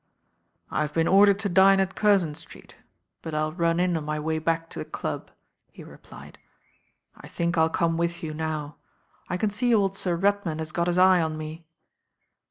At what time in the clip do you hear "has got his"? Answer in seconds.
10.57-10.97